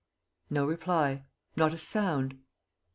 [0.49, 1.25] No reply.
[1.55, 2.39] Not a sound.